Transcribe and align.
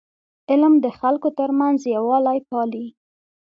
علم 0.51 0.73
د 0.85 0.87
خلکو 0.99 1.29
ترمنځ 1.39 1.79
یووالی 1.95 2.39
پالي. 2.49 2.85